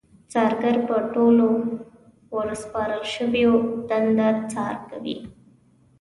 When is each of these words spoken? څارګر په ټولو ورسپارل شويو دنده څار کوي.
څارګر 0.33 0.75
په 0.87 0.95
ټولو 1.13 1.47
ورسپارل 2.37 3.03
شويو 3.13 3.53
دنده 3.89 4.29
څار 4.51 4.75
کوي. 4.89 5.17